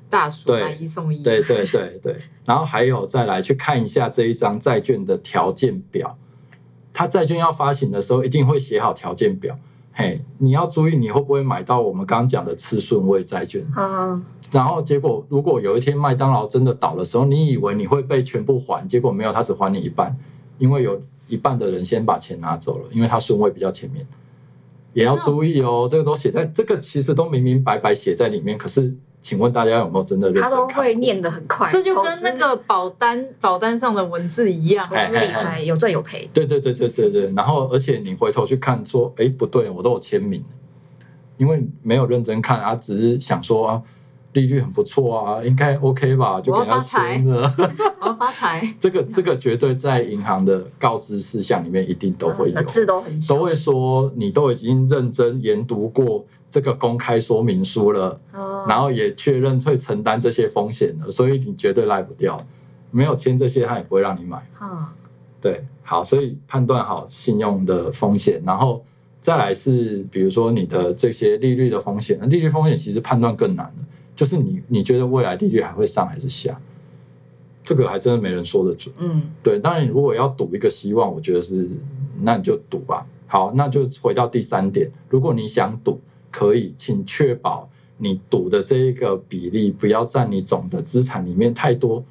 [0.10, 6.18] 大薯对买一送一，对对对对，然后还有再来去看一下这一张债券的条件表，
[6.94, 9.58] 它债券要发行的时候一定会写好条件表。
[9.92, 13.66] 嘿，你要注意你会不会买到我们刚刚讲的次顺位债券。
[13.76, 20.16] 嗯，然后结果如果有一天麦当劳真的倒的时候，你以为你会被全部还，结果没有，他只还你一半，
[20.60, 24.06] 因为有一半的人先把钱拿走了，因为他顺位比较前面。
[24.94, 30.68] 也要注意哦，这个都写在这个其实都明明白白写在里面，可是请问大家有没有真的认真他看过？
[30.68, 34.86] 都会念得很快，这就跟那个保单保单上的文字一样。
[34.88, 40.44] 投，资理财有赚有赔，对对对对对对，然后而且你回头去看说，哎不对，我都有签名，
[41.36, 43.84] 因为没有认真看，啊只是想说啊，
[44.38, 47.52] 利率很不错啊，应该 OK 吧，就给他签了。
[48.00, 48.62] 我要发财。
[48.78, 62.40] 这个这个绝对在银行的告知事项里面一定都会有，字都很小，都会说你都已经认真研读过这个公开说明书了，哦然后也确认会承担这些风险了，所以你绝对赖不掉。
[62.92, 64.38] 没有签这些，他也不会让你买。
[64.60, 64.94] 啊，
[65.42, 68.84] 对，好，所以判断好信用的风险，然后
[69.20, 73.86] 再来是比如说你的这些利率的风险，利率风险其实判断更难了，
[74.18, 76.60] 就是你你觉得未来利率还会上还是下，
[77.64, 78.94] 这个还真的没人说得准。
[78.98, 81.70] 嗯，对，当然如果要赌一个希望，我觉得是
[82.22, 83.06] 那你就赌吧。
[83.28, 86.02] 好，那就回到第三点，如果你想赌，
[86.32, 92.04] 可以，请确保你赌的这一个比例不要占你总的资产里面太多。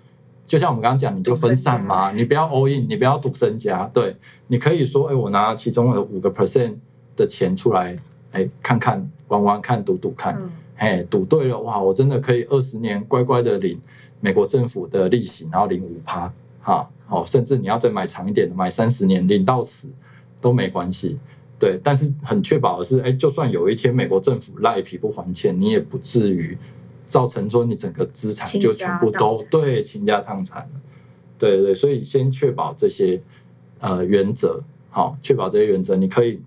[0.45, 3.91] 就像我们刚刚讲，你就分散嘛，你不要 all in，你不要赌身家。
[3.93, 4.15] 对，
[4.47, 6.77] 你可以说，哎，我拿其中的五个 percent
[7.17, 7.99] 的钱出来，
[8.31, 10.37] 哎，看看玩玩看，赌赌看。
[10.39, 13.81] 嗯嘿，赌对了，哇，我真的可以二十年乖乖的领
[14.21, 19.89] 美国政府的利息，然后领五趴，哈，哦，甚至你要再买长一点的，买三十年，领到死
[20.41, 21.19] 都没关系。
[21.59, 26.57] 对，但是很确保的是，哎，就算有一天美国政府赖皮不还钱，你也不至于
[27.07, 30.81] 造成说你整个资产就全部都对倾家荡产了。
[31.39, 33.19] 对对对，所以先确保这些
[33.81, 36.41] 呃原则，好、确保这些原则，你可以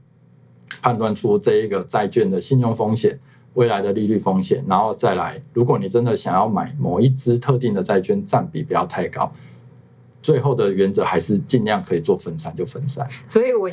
[0.81, 3.19] 判断出这一个债券的信用风险、
[3.59, 9.29] 未来的利率风险，然后再来，如果你真的想要买某一只特定的债券，占比不要太高，
[10.21, 13.05] 最后的原则还是尽量可以做分散就分散。
[13.27, 13.69] 所以我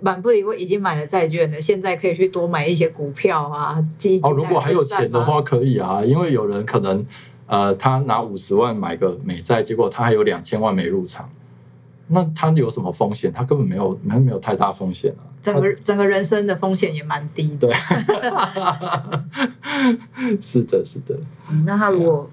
[0.00, 4.30] 满不理我已经买了债券的，现在可以去多买一些股票啊、基金啊。
[4.30, 7.04] 哦，如果还有钱的话，可以啊，因为有人可能
[7.46, 11.28] 呃，他拿五十万买个美债，结果他还有两千万没入场，
[12.08, 13.30] 那他有什么风险？
[13.30, 15.35] 他根本没有没没有太大风险啊。
[15.52, 17.68] 整个整个人生的风险也蛮低的。
[17.68, 17.74] 对，
[20.42, 21.16] 是的，是的。
[21.50, 22.28] 嗯那他如果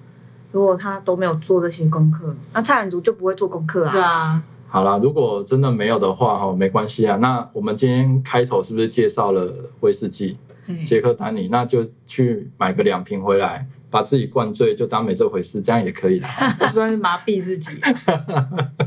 [0.51, 3.91] 如果他都没有做这些功课，那蔡仁竹就不会做功课啊。
[3.91, 7.17] 对啊，好啦，如果真的没有的话，哈，没关系啊。
[7.17, 11.47] 那我们今天开头是不是介绍了威士忌嘿杰克丹尼？
[11.51, 16.57] 那就去买个两瓶回来，把自己灌醉，就当没这回事，这样也可以啦。
[16.73, 18.11] 算是麻痹自己，什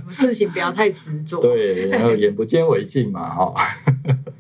[0.05, 1.41] 么事情不要太执着。
[1.41, 3.55] 对，然后眼不见为净嘛，哈。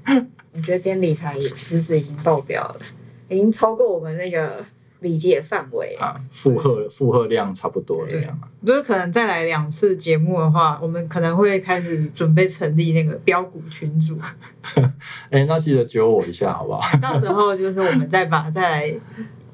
[0.53, 2.81] 我觉得今天理财知识已经爆表了，
[3.29, 4.64] 已经超过我们那个
[5.01, 5.95] 理解范围。
[6.01, 8.41] 啊，负荷负荷量差不多了这对样。
[8.67, 14.19] 就是可能再来两次节目的话，我们可能会开始准备成立那个标股群组，
[15.31, 16.99] 哎，那记得揪我一下好不好？
[16.99, 18.95] 到时候就是我们再把再来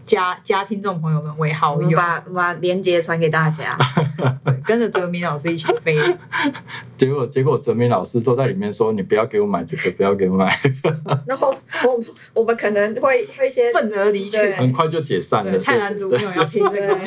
[0.04, 3.76] 加加听众朋友们为好友，把把链接传给大家，
[4.66, 5.96] 跟着泽明老师一起飞。
[6.96, 10.56] 结果结果泽明老师都在里面说，你不要给我买这个，不要给我买，
[11.26, 14.52] 然后我我们可能会会先愤而离去。
[14.52, 15.50] 很快就解散了。
[15.50, 16.98] 对，蔡澜对族没有要听这个。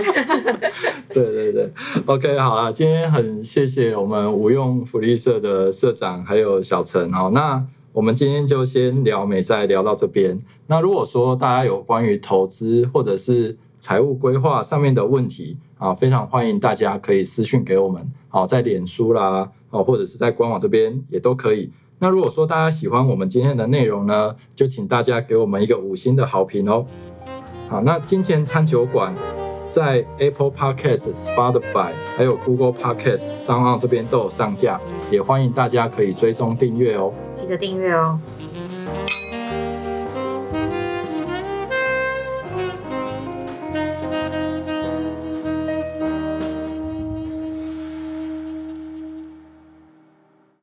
[1.13, 1.71] 对对对
[2.05, 7.31] ，OK，好了，今天很谢谢我们无用福利社的社长还有小陈哦。
[7.33, 7.63] 那
[7.95, 10.37] 我们今天就先聊美债，聊到这边。
[10.67, 21.71] 那如果说大家有关于投资或者是财务规划上面的问题啊，非常欢迎大家可以私讯给我们，好，在脸书啦，哦，或者是在官网这边也都可以。
[21.97, 26.85] 那如果说大家喜欢我们今天的内容呢，就请大家给我们一个五星的好评哦。
[27.69, 29.15] 好，那金钱餐酒馆
[29.75, 34.79] 在 Apple Podcast、Spotify 还有 Google Podcast 上岸这边都有上架，
[35.11, 37.11] 也欢迎大家可以追踪订阅哦。
[37.35, 38.17] 记得订阅哦。